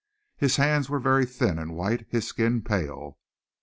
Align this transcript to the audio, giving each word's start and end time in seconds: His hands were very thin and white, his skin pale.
His 0.35 0.55
hands 0.55 0.89
were 0.89 0.97
very 0.99 1.27
thin 1.27 1.59
and 1.59 1.75
white, 1.75 2.07
his 2.09 2.25
skin 2.25 2.63
pale. 2.63 3.19